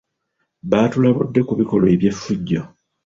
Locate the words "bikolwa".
1.59-1.87